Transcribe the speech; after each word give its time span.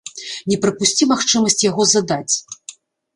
Не 0.51 0.55
прапусці 0.63 1.07
магчымасць 1.11 1.57
яго 1.65 1.85
задаць! 1.93 2.33